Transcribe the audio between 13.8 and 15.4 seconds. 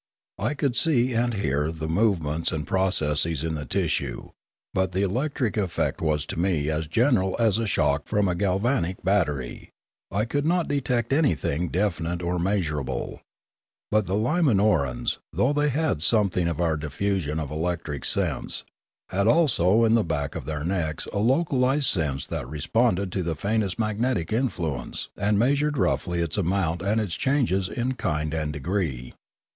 But the Limatiorans,